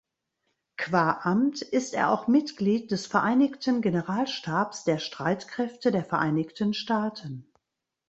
[0.77, 7.53] Qua Amt ist er auch Mitglied des Vereinigten Generalstabs der Streitkräfte der Vereinigten Staaten.